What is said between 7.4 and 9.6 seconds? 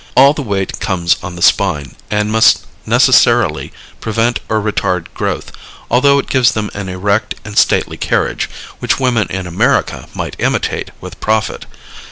and stately carriage, which women in